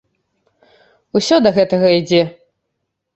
[1.19, 2.23] Усе да гэтага ідзе.